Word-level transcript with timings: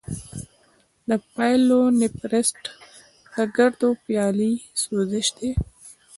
د 1.07 1.09
پايلونیفریټس 1.33 2.49
د 3.35 3.37
ګردو 3.55 3.89
پیالې 4.03 4.51
سوزش 4.81 5.27
دی. 5.37 5.51